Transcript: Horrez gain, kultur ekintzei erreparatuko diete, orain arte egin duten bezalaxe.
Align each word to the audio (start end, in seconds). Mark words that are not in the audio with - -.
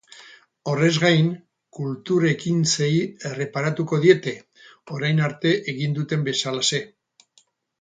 Horrez 0.69 0.93
gain, 1.01 1.27
kultur 1.79 2.25
ekintzei 2.31 2.89
erreparatuko 3.33 4.01
diete, 4.07 4.33
orain 4.97 5.23
arte 5.27 5.53
egin 5.75 5.95
duten 6.01 6.27
bezalaxe. 6.31 6.83